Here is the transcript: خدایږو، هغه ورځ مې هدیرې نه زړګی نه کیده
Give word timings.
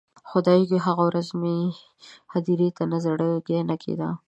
خدایږو، 0.29 0.77
هغه 0.85 1.03
ورځ 1.09 1.27
مې 1.41 1.57
هدیرې 2.33 2.69
نه 2.91 2.97
زړګی 3.05 3.59
نه 3.69 3.75
کیده 3.83 4.09